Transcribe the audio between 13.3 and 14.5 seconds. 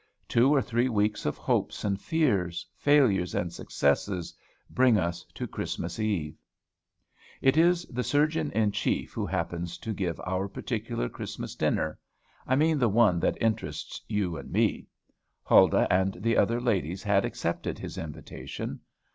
interests you and